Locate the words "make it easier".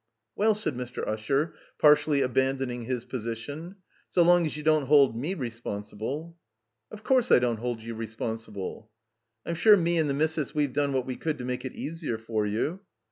11.45-12.17